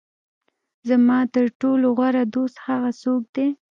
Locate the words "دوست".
2.35-2.57